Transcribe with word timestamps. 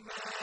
كنت 0.00 0.39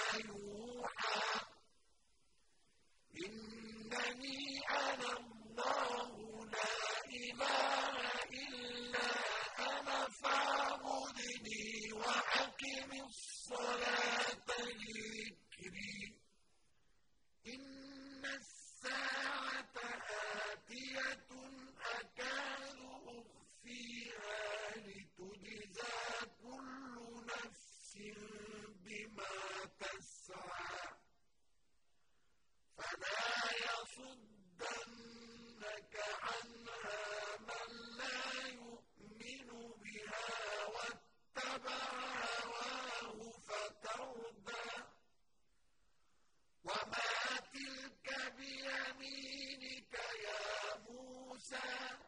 بنا 51.46 52.05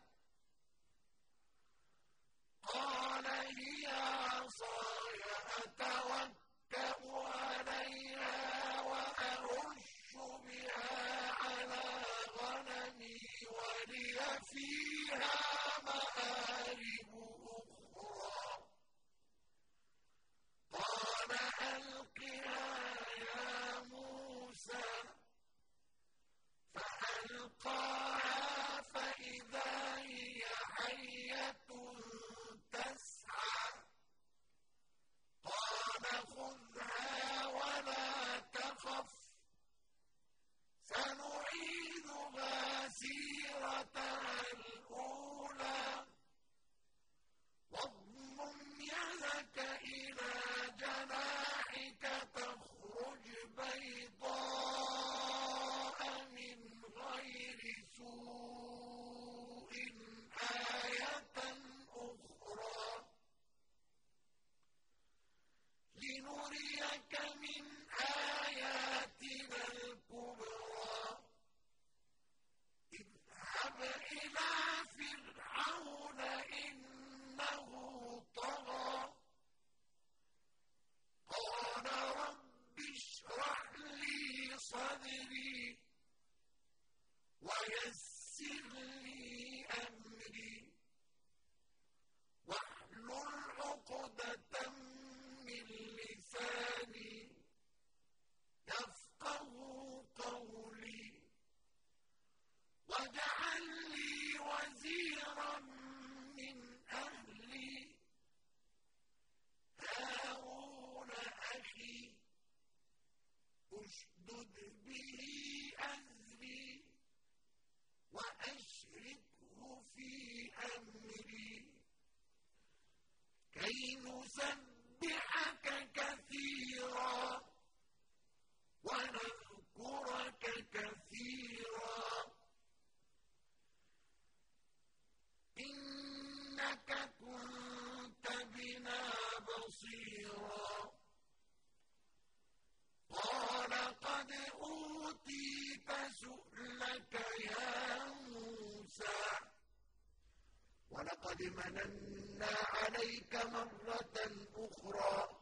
ولقد 151.41 151.93
مننا 152.03 152.55
عليك 152.57 153.35
مرة 153.35 154.15
أخرى. 154.55 155.39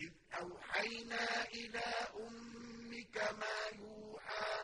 إذ 0.00 0.12
أوحينا 0.34 1.44
إلى 1.44 1.84
أمك 2.20 3.16
ما 3.16 3.58
يوحى 3.78 4.62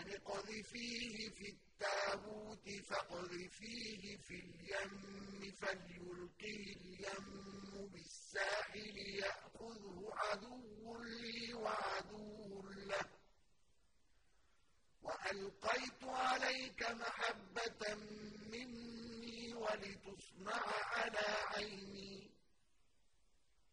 أن 0.00 0.10
اقذفيه 0.12 1.28
في 1.30 1.48
التابوت 1.48 2.68
فاقذفيه 2.68 4.16
في 4.16 4.34
اليم 4.34 5.52
فليلقه 5.60 6.76
اليم 6.76 7.88
بالساحل 7.92 8.98
يأخذه 8.98 10.10
عدو 10.12 11.02
لي 11.02 11.54
وعدو 11.54 12.35
وألقيت 15.26 16.04
عليك 16.04 16.90
محبة 16.90 17.94
مني 18.52 19.54
ولتصنع 19.54 20.62
على 20.66 21.26
عيني. 21.54 22.30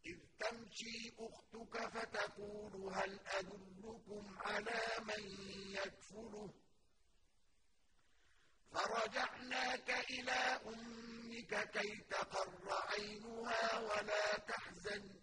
إذ 0.06 0.18
تمشي 0.38 1.12
أختك 1.18 1.88
فتقول 1.88 2.94
هل 2.94 3.20
أدلكم 3.26 4.38
على 4.38 4.80
من 5.00 5.24
يكفله؟ 5.70 6.54
فرجعناك 8.72 9.90
إلى 10.10 10.60
أمك 10.66 11.70
كي 11.70 11.96
تقر 12.10 12.82
عينها 12.90 13.78
ولا 13.78 14.38
تحزن. 14.38 15.14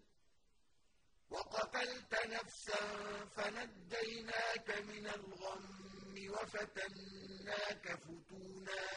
وقتلت 1.29 2.25
نفسا 2.25 2.81
فنجيناك 3.25 4.69
من 4.81 5.07
الغم. 5.07 5.90
وفتناك 6.31 7.85
فتونا 8.03 8.87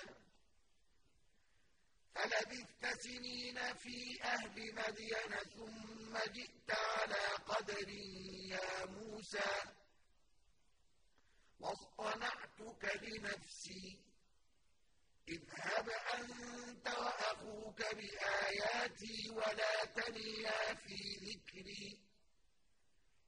فلبثت 2.15 3.01
سنين 3.03 3.75
في 3.75 4.23
أهل 4.25 4.75
مدين 4.75 5.33
ثم 5.57 6.19
جئت 6.33 6.71
على 6.71 7.25
قدر 7.49 7.89
يا 7.89 8.85
موسى 8.87 9.51
واصطنعتك 11.61 13.03
لنفسي 13.03 13.99
اذهب 15.29 15.89
أنت 16.15 16.89
وأخوك 16.89 17.81
بآياتي 17.95 19.31
ولا 19.31 19.85
تنيا 19.85 20.75
في 20.75 20.97
ذكري 21.25 21.99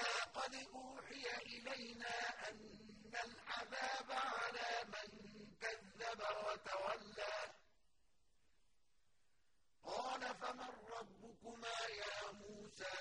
إنا 0.00 0.24
قد 0.34 0.54
أوحي 0.54 1.36
إلينا 1.46 2.48
أن 2.48 3.12
العذاب 3.14 4.12
على 4.12 4.84
من 4.84 5.10
كذب 5.60 6.20
وتولى. 6.20 7.54
قال 9.84 10.34
فمن 10.34 10.74
ربكما 10.90 11.80
يا 11.88 12.32
موسى؟ 12.32 12.98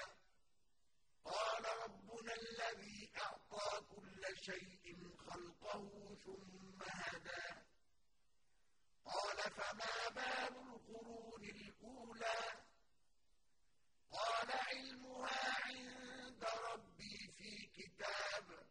قال 1.26 1.66
ربنا 1.84 2.34
الذي 2.34 3.12
أعطى 3.18 3.86
كل 3.96 4.38
شيء 4.46 5.18
خلقه 5.28 6.16
ثم 6.26 6.82
هدى. 6.82 7.62
قال 9.06 9.38
فما 9.52 10.10
بال 10.10 10.58
القرون 10.58 11.44
الأولى؟ 11.44 12.64
قال 14.12 14.52
علمها 14.52 15.64
عند 15.64 16.44
ربي 16.44 17.32
في 18.00 18.06
كتاب 18.06 18.68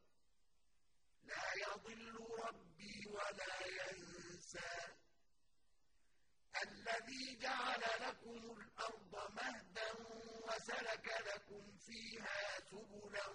لا 1.23 1.55
يضل 1.55 2.15
ربي 2.45 3.07
ولا 3.07 3.67
ينسى. 3.67 4.95
الذي 6.63 7.37
جعل 7.37 7.81
لكم 8.01 8.57
الأرض 8.61 9.33
مهدا 9.33 9.93
وسلك 10.49 11.09
لكم 11.27 11.77
فيها 11.77 12.61
سبلا 12.61 13.27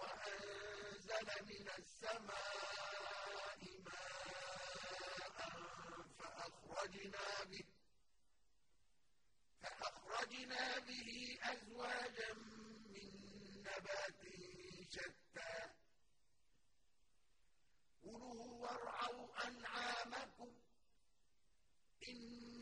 وأنزل 0.00 1.28
من 1.44 1.68
السماء 1.78 3.60
ماء 3.84 5.38
فأخرجنا 6.18 7.44
به 7.44 7.64
فأخرجنا 9.62 10.78
به 10.78 11.38
أزواجا 11.42 12.32
من 12.92 13.12
نبات 13.62 14.22
شتى. 14.90 15.21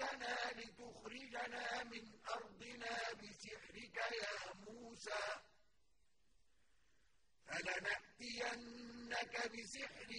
أجئتنا 0.00 0.50
لتخرجنا 0.60 1.84
من 1.84 2.04
أرضنا 2.30 3.12
بسحرك 3.12 3.96
يا 3.96 4.54
موسى. 4.54 5.24
فلنأتينك 7.46 9.34
بسحر 9.52 10.10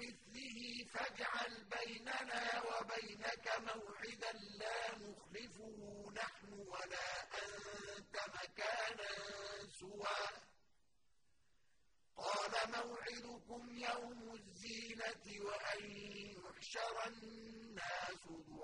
مثله 0.00 0.84
فاجعل 0.92 1.64
بيننا 1.64 2.62
وبينك 2.62 3.46
موعدا 3.60 4.32
لا 4.32 4.98
نخلفه 4.98 6.10
نحن 6.16 6.52
ولا 6.52 7.22
أنت 7.42 8.16
مكانا 8.34 9.10
سوى. 9.80 10.22
قال 12.16 12.52
موعدكم 12.70 13.78
يوم 13.78 14.34
الزينة 14.34 15.44
وأن 15.44 15.82
يحشر 16.36 17.06
الناس 17.06 18.22
ضحى 18.26 18.61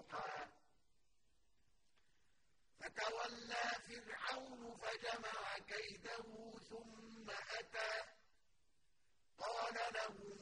فتولى 2.88 3.64
فرعون 3.88 4.76
فجمع 4.76 5.59
كيده 5.59 6.52
ثم 6.71 7.30
أتى. 7.30 8.04
قال 9.38 9.75
لهم 9.95 10.38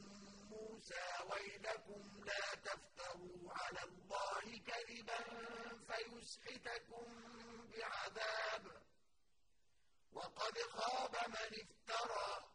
موسى 0.49 1.05
ويلكم 1.31 2.23
لا 2.25 2.55
تفتروا 2.55 3.53
على 3.53 3.83
الله 3.83 4.63
كذبا 4.67 5.23
فيسحتكم 5.87 7.05
بعذاب. 7.67 8.81
وقد 10.11 10.57
خاب 10.57 11.15
من 11.27 11.61
افترى. 11.61 12.51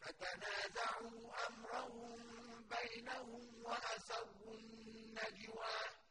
فتنازعوا 0.00 1.46
أمرهم 1.46 2.68
بينهم 2.68 3.64
وأسروا 3.64 4.54
النجوى. 4.54 6.05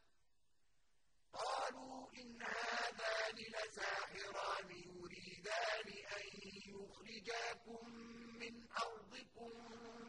إن 2.22 2.42
هذان 2.42 3.36
لساحران 3.36 4.70
يريدان 4.72 5.88
أن 6.18 6.28
يخرجاكم 6.68 7.90
من 8.40 8.68
أرضكم 8.72 9.52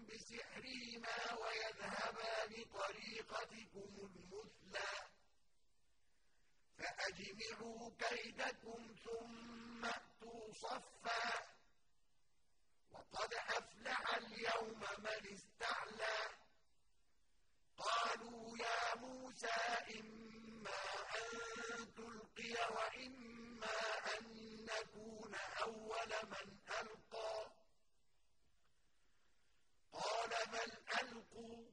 بسحرهما 0.06 1.38
ويذهبا 1.42 2.46
بطريقتكم 2.46 4.10
المثلى. 4.10 4.92
فأجمعوا 6.78 7.90
كيدكم 7.98 8.94
ثم 9.04 9.84
أتوا 9.84 10.52
صفا. 10.52 11.46
وقد 12.90 13.34
أفلح 13.34 14.16
اليوم 14.16 14.80
من 14.98 15.34
استعلى. 15.34 16.36
قالوا 17.78 18.58
يا 18.58 18.94
موسى 18.94 19.76
إما 20.66 21.78
أن 21.78 21.94
تلقي 21.94 22.52
وإما 22.74 23.78
أن 24.18 24.26
نكون 24.64 25.34
أول 25.62 26.08
من 26.30 26.58
ألقى. 26.80 27.52
قال 29.92 30.30
بل 30.52 30.72
ألقوا؟ 31.02 31.66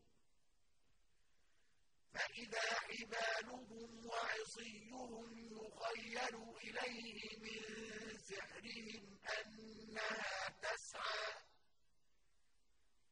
فإذا 2.13 2.61
حبالهم 2.79 4.05
وعصيهم 4.05 5.37
يخيل 5.37 6.35
إليه 6.63 7.37
من 7.37 8.17
سحرهم 8.17 9.17
أنها 9.39 10.49
تسعى. 10.61 11.33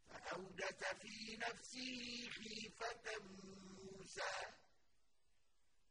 فأوجس 0.09 0.83
في 1.01 1.37
نفسه 1.37 2.29
خيفة 2.29 3.19
موسى. 3.19 4.60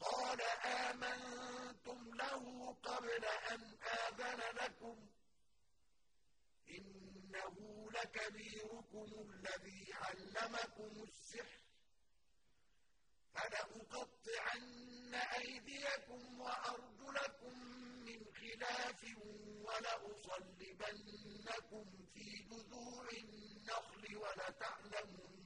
قال 0.00 0.40
آمنتم 0.64 2.14
له 2.14 2.72
قبل 2.82 3.24
أن 3.24 3.78
آذن 3.82 4.40
لكم 4.64 5.06
إنه 6.68 7.86
لكبيركم 7.90 9.30
الذي 9.30 9.92
علمكم 9.92 11.02
السحر 11.02 11.60
فلأقطعن 13.34 15.14
أيديكم 15.14 16.40
وأرجلكم 16.40 17.58
من 18.06 18.24
خلاف 18.40 19.04
ولأصلبنكم 20.76 21.84
في 22.14 22.42
جذوع 22.50 23.08
النخل 23.10 24.16
ولتعلمن 24.16 25.45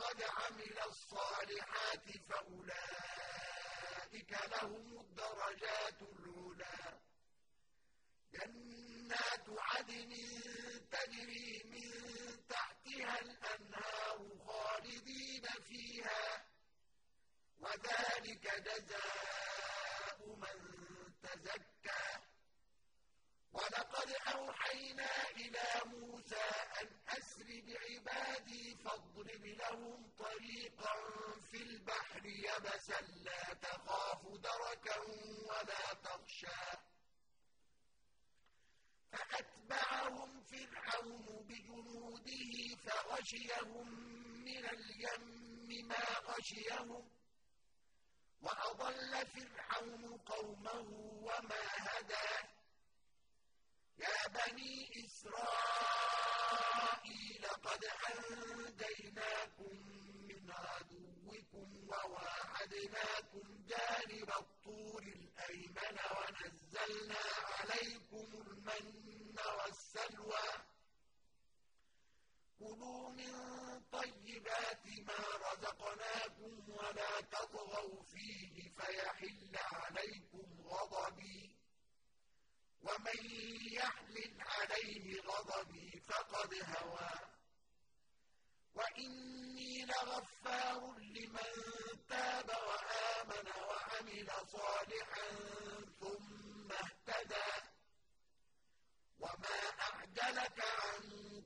قد 0.00 0.22
عمل 0.22 0.78
الصالحات 0.86 2.04
فأولئك 2.28 4.32
لهم 4.50 5.00
الدرجات 5.00 6.02
العلا 6.02 7.00
جنات 8.32 9.46
عدن 9.48 10.12
تجري 10.90 11.62
من 11.64 11.90
تحتها 12.48 13.20
الأنهار 13.20 14.18
خالدين 14.46 15.42
فيها 15.68 16.44
وذلك 17.60 18.62
جزاء 18.66 20.18
من 20.26 20.58
تزكى. 21.22 22.19
ولقد 23.52 24.10
أوحينا 24.34 25.28
إلى 25.30 25.66
موسى 25.84 26.44
أن 26.82 26.88
أسر 27.08 27.44
بعبادي 27.66 28.76
فاضرب 28.76 29.44
لهم 29.44 30.10
طريقا 30.18 30.94
في 31.50 31.56
البحر 31.62 32.26
يبسا 32.26 33.00
لا 33.00 33.54
تخاف 33.54 34.26
دركا 34.26 34.98
ولا 35.48 35.94
تخشى. 36.04 36.78
فأتبعهم 39.12 40.40
فرعون 40.40 41.46
بجنوده 41.48 42.76
فغشيهم 42.84 43.88
من 44.44 44.64
اليم 44.66 45.88
ما 45.88 46.04
غشيهم 46.24 47.10
وأضل 48.42 49.26
فرعون 49.26 50.18
قومه 50.18 50.80
وما 51.22 51.62
هدى. 51.76 52.59
يا 54.02 54.28
بني 54.28 54.90
إسرائيل 55.06 55.44
قد 57.64 57.84
أنجيناكم 58.10 59.76
من 60.28 60.50
عدوكم 60.50 61.68
وواعدناكم 61.88 63.46
جانب 63.68 64.30
الطور 64.40 65.02
الأيمن 65.02 65.96
ونزلنا 66.16 67.24
عليكم 67.58 68.26
المن 68.46 69.36
والسلوى. 69.58 70.48
كلوا 72.58 73.10
من 73.10 73.32
طيبات 73.92 74.86
ما 75.06 75.20
رزقناكم 75.46 76.52
ولا 76.70 77.20
تطغوا 77.20 78.02
فيه 78.02 78.70
فيحل 78.76 79.56
عليكم 79.72 80.46
غضبي 80.68 81.56
ومن 82.82 83.20
يحلل 83.72 84.34
عليه 84.40 85.20
غضبي 85.22 86.00
فقد 86.08 86.54
هوى. 86.54 87.10
وإني 88.74 89.84
لغفار 89.84 90.98
لمن 90.98 91.52
تاب 92.08 92.48
وآمن 92.48 93.46
وعمل 93.68 94.28
صالحا 94.52 95.28
ثم 96.00 96.72
اهتدى. 96.72 97.52
وما 99.18 99.60
أعجلك 99.80 100.64
عن 100.64 101.02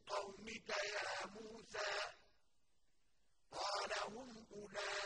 قومك 0.06 0.68
يا 0.68 1.26
موسى؟ 1.26 1.94
قال 3.52 3.92
هم 4.12 4.46
أولئك 4.52 5.04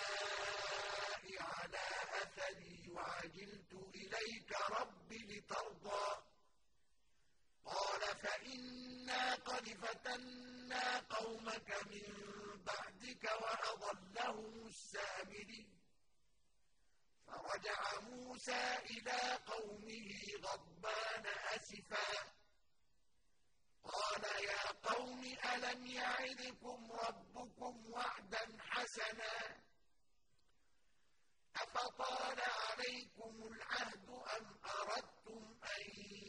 على 1.41 1.87
أثري 2.23 2.89
وعجلت 2.89 3.73
إليك 3.95 4.53
رب 4.71 4.98
لترضى 5.49 6.23
قال 7.64 8.00
فإنا 8.17 9.35
قد 9.35 9.69
فتنا 9.69 10.99
قومك 10.99 11.71
من 11.87 12.05
بعدك 12.64 13.25
وأضلهم 13.25 14.67
السامري. 14.67 15.69
فرجع 17.26 18.00
موسى 18.00 18.76
إلى 18.90 19.38
قومه 19.47 20.11
غضبان 20.43 21.26
أسفا. 21.26 22.33
قال 23.85 24.25
يا 24.45 24.73
قوم 24.73 25.25
ألم 25.55 25.87
يعدكم 25.87 26.93
ربكم 26.93 27.90
وعدا 27.93 28.59
حسنا؟ 28.61 29.61
أفطال 31.57 32.40
عليكم 32.40 33.43
العهد 33.52 34.09
أم 34.11 34.59
أردتم 34.64 35.18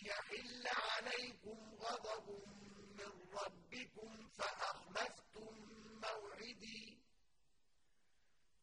يحل 0.09 0.67
عليكم 0.67 1.57
غضب 1.81 2.27
من 2.97 3.11
ربكم 3.33 4.27
فأخلفتم 4.37 5.55
موعدي. 6.03 6.97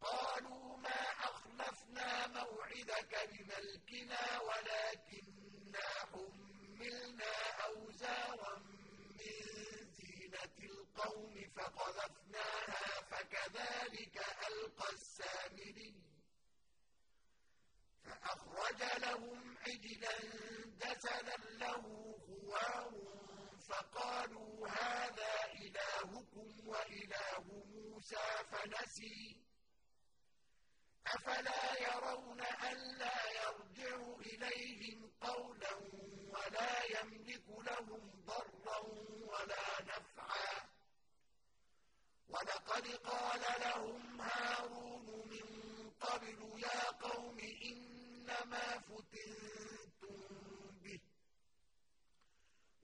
قالوا 0.00 0.76
ما 0.76 1.00
أخلفنا 1.30 2.26
موعدك 2.26 3.12
بملكنا 3.32 4.40
ولكننا 4.40 5.88
حملنا 6.12 7.34
أوزارا 7.66 8.58
من 9.18 9.36
زينة 9.98 10.56
القوم 10.70 11.34
فقذفناها 11.56 13.02
فكذلك 13.10 14.16
ألقى 14.48 14.92
السامري. 14.92 16.05
فأخرج 18.16 18.82
لهم 19.02 19.56
عجلا 19.66 20.18
جسدا 20.80 21.36
له 21.36 21.82
خوار 22.26 22.92
فقالوا 23.68 24.68
هذا 24.68 25.34
إلهكم 25.54 26.68
وإله 26.68 27.44
موسى 27.64 28.26
فنسي. 28.50 29.36
أفلا 31.06 31.80
يرون 31.80 32.40
ألا 32.40 33.18
يرجع 33.42 33.96
إليهم 34.20 35.10
قولا 35.20 35.74
ولا 36.34 36.84
يملك 36.84 37.48
لهم 37.48 38.24
ضرا 38.26 38.78
ولا 39.32 39.82
نفعا. 39.82 40.66
ولقد 42.28 42.86
قال 42.88 43.42
لهم 43.60 44.20
هارون 44.20 45.28
من 45.28 45.90
قبل 46.00 46.60
يا 46.62 46.90
قوم 46.90 47.38
إنما 48.26 48.78
فتنتم 48.78 50.18
به. 50.82 51.00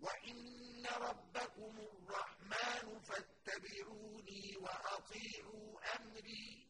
وإن 0.00 0.86
ربكم 0.86 1.78
الرحمن 1.78 3.00
فاتبعوني 3.00 4.56
وأطيعوا 4.56 5.96
أمري. 5.96 6.68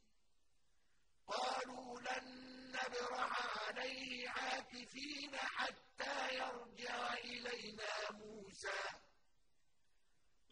قالوا 1.27 2.01
لن 2.01 2.27
نبرح 2.73 3.59
عليه 3.69 4.29
عاكفين 4.29 5.37
حتى 5.37 6.35
يرجع 6.35 7.15
إلينا 7.15 8.11
موسى. 8.11 8.83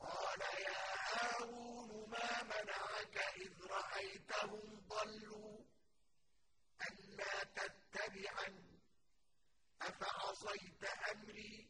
قال 0.01 0.41
يا 0.41 0.85
هارون 1.09 2.11
ما 2.11 2.43
منعك 2.43 3.17
إذ 3.37 3.67
رأيتهم 3.67 4.81
ضلوا؟ 4.89 5.61
ألا 6.89 7.45
تتبعا 7.45 8.65
أفعصيت 9.83 10.85
أمري 10.85 11.69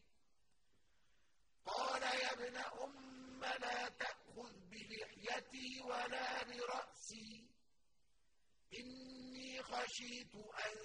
قال 1.67 2.03
يا 2.03 2.35
ابن 2.51 2.57
أم 2.57 3.41
لا 3.41 3.89
تأخذ 3.89 4.53
بلحيتي 4.71 5.81
ولا 5.83 6.43
برأسي. 6.45 7.47
إني 8.79 9.63
خشيت 9.63 10.35
أن 10.35 10.77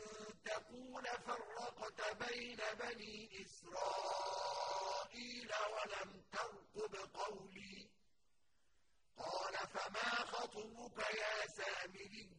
تقول 0.46 1.04
فرقت 1.06 2.18
بين 2.18 2.58
بني 2.80 3.30
إسرائيل 3.46 5.52
ولم 5.74 6.24
ترقب 6.32 6.96
قولي. 7.14 7.90
قال 9.18 9.54
فما 9.68 10.26
خطبك 10.26 11.00
يا 11.00 11.48
سامري؟ 11.48 12.30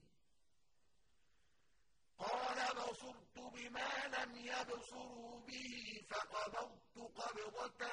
قال 2.18 2.74
بصرت 2.76 3.38
بما 3.38 4.06
لم 4.06 4.36
يبصروا 4.36 5.40
به 5.40 6.02
فقبضت 6.10 6.98
قبضة 6.98 7.92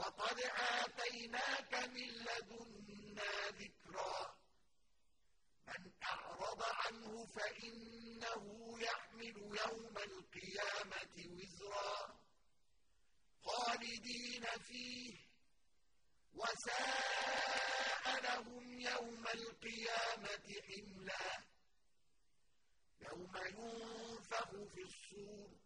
وقد 0.00 0.40
آتيناك 0.40 1.74
من 1.74 2.08
لدنا 2.08 3.48
ذكرا 3.48 4.36
من 5.68 5.92
أعرض 6.02 6.62
عنه 6.62 7.26
فإنه 7.26 8.44
يحمل 8.80 9.36
يوم 9.36 9.94
القيامة 9.98 11.16
وزرا 11.36 12.20
خالدين 13.44 14.44
فيه 14.68 15.14
وساء 16.34 18.20
لهم 18.22 18.80
يوم 18.80 19.26
القيامة 19.34 20.46
حملا 20.68 21.44
يوم 23.00 23.32
ينفخ 23.36 24.50
في 24.74 24.82
الصور 24.82 25.59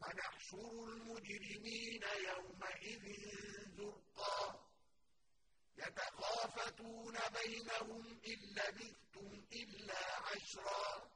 ونحشر 0.00 0.84
المجرمين 0.88 2.02
يومئذ 2.28 3.04
زرقا. 3.76 4.66
يتخافتون 5.78 7.16
بينهم 7.42 8.20
إن 8.26 8.40
لبثتم 8.56 9.44
إلا 9.52 10.02
عشرا. 10.26 11.10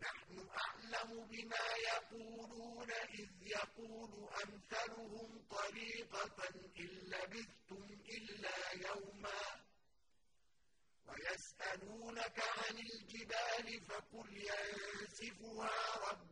نحن 0.00 0.48
أعلم 0.64 1.26
بما 1.26 1.66
يقولون 1.92 2.90
إذ 2.92 3.30
يقول 3.42 4.28
أمثلهم 4.44 5.46
طريقة 5.50 6.48
إن 6.78 6.90
لبثتم 7.12 7.84
إلا 8.08 8.72
يوما. 8.72 9.42
ويسألونك 11.06 12.38
عن 12.38 12.78
الجبال 12.78 13.84
فقل 13.86 14.36
ينسفها 14.36 16.10
ربي 16.10 16.31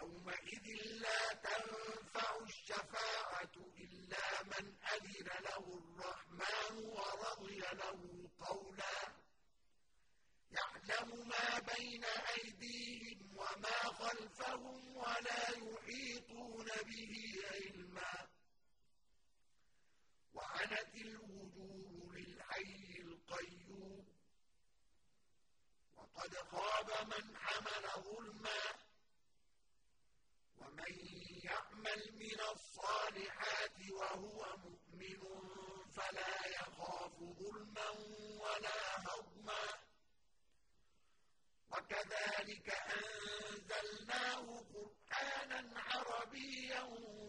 يومئذ 0.00 0.66
لا 1.00 1.32
تنفع 1.34 2.36
الشفاعة 2.36 3.56
إلا 3.78 4.42
من 4.42 4.76
أذن 4.94 5.26
له 5.26 5.64
الرحمن 5.82 6.76
ورضي 6.84 7.58
له 7.58 8.28
قولا. 8.40 8.98
يعلم 10.50 11.28
ما 11.28 11.58
بين 11.58 12.04
أيديهم 12.04 13.36
وما 13.36 13.78
خلفهم 14.00 14.96
ولا 14.96 15.44
يحيطون 15.50 16.66
به 16.66 17.14
علما. 17.50 18.28
وعنت 20.34 20.94
الوجوه 20.94 22.16
للحي 22.16 23.00
القيوم. 23.00 24.06
وقد 25.96 26.34
خاب 26.34 27.06
من 27.06 27.36
حمل 27.36 28.02
ظلما 28.04 28.62
ومن 30.56 30.94
يعمل 31.92 32.12
من 32.18 32.40
الصالحات 32.40 33.90
وهو 33.90 34.56
مؤمن 34.56 35.20
فلا 35.96 36.46
يخاف 36.46 37.12
ظلما 37.18 37.90
ولا 38.40 38.98
هضما. 39.08 39.64
وكذلك 41.70 42.68
أنزلناه 42.70 44.62
قرآنا 44.74 45.80
عربيا 45.80 46.82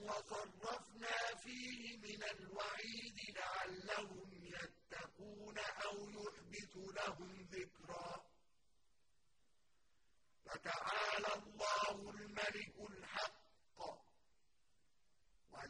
وصرفنا 0.07 1.35
فيه 1.43 1.97
من 1.97 2.23
الوعيد 2.23 3.17
لعلهم 3.35 4.43
يتقون 4.43 5.57
أو 5.59 6.09
يحبث 6.09 6.75
لهم 6.75 7.47
ذكرا. 7.51 8.23
فتعالى 10.45 11.33
الله 11.33 12.09
الملك 12.09 12.73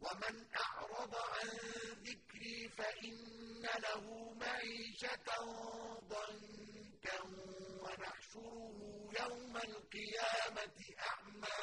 ومن 0.00 0.46
أعرض 0.56 1.14
عن 1.14 1.48
ذكري 2.04 2.68
فإن 2.68 3.62
له 3.78 4.34
معيشة 4.34 5.28
ضنكا 6.08 7.20
ونحشره 7.82 9.10
يوم 9.20 9.56
القيامة 9.56 10.78
أعمى. 10.98 11.60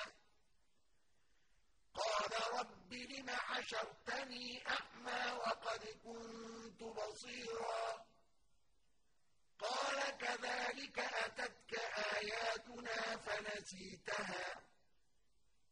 قال 1.93 2.59
رب 2.59 2.93
لم 2.93 3.29
حشرتني 3.29 4.63
أعمى 4.67 5.31
وقد 5.37 5.85
كنت 6.03 6.83
بصيرا. 6.83 8.05
قال 9.59 10.17
كذلك 10.17 10.99
أتتك 10.99 11.79
آياتنا 12.15 13.17
فنسيتها. 13.17 14.66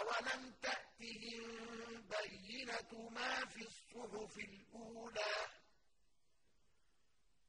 أولم 0.00 0.54
تأتهم 0.62 1.46
بينة 2.08 3.08
ما 3.10 3.46
في 3.46 3.62
الصحف 3.62 4.38
الأولى؟ 4.38 5.34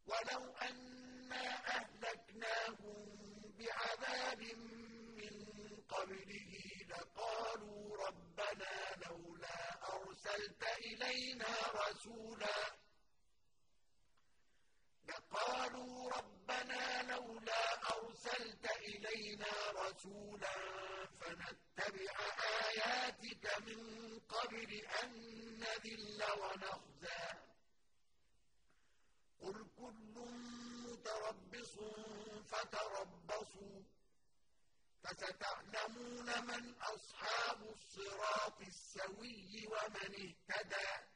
ولو 0.06 0.56
أنا 0.56 1.46
أهلكناهم 1.78 3.18
بعذاب 3.60 4.42
من 5.18 5.36
قبله 5.90 6.54
لقالوا 6.90 8.08
ربنا 8.08 8.96
لولا 9.08 9.94
أرسلت 9.94 10.64
إلينا 10.64 11.56
رسولا. 11.74 12.82
لقالوا 15.08 16.12
ربنا 16.18 17.14
لولا 17.14 17.94
أرسلت 17.98 18.66
إلينا 18.72 19.72
رسولا 19.76 20.56
فنتبع 21.20 21.71
آياتك 21.90 23.58
من 23.68 24.20
قبل 24.20 24.86
أن 25.04 25.12
نذل 25.60 26.24
ونخزى. 26.42 27.24
قل 29.42 29.68
كل 29.78 30.16
متربص 30.86 31.76
فتربصوا 32.52 33.82
فستعلمون 35.04 36.48
من 36.48 36.76
أصحاب 36.82 37.64
الصراط 37.64 38.62
السوي 38.62 39.68
ومن 39.68 40.36
اهتدى. 40.52 41.11